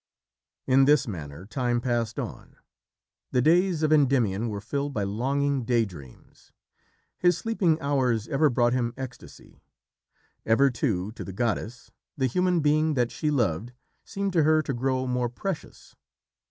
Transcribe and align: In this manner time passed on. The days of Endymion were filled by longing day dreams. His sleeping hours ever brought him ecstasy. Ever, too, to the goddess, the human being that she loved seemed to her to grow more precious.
In 0.65 0.85
this 0.85 1.07
manner 1.07 1.45
time 1.45 1.79
passed 1.79 2.17
on. 2.17 2.55
The 3.29 3.41
days 3.43 3.83
of 3.83 3.93
Endymion 3.93 4.49
were 4.49 4.59
filled 4.59 4.95
by 4.95 5.03
longing 5.03 5.63
day 5.63 5.85
dreams. 5.85 6.51
His 7.19 7.37
sleeping 7.37 7.79
hours 7.79 8.27
ever 8.27 8.49
brought 8.49 8.73
him 8.73 8.95
ecstasy. 8.97 9.61
Ever, 10.43 10.71
too, 10.71 11.11
to 11.11 11.23
the 11.23 11.33
goddess, 11.33 11.91
the 12.17 12.25
human 12.25 12.61
being 12.61 12.95
that 12.95 13.11
she 13.11 13.29
loved 13.29 13.73
seemed 14.03 14.33
to 14.33 14.41
her 14.41 14.63
to 14.63 14.73
grow 14.73 15.05
more 15.05 15.29
precious. 15.29 15.95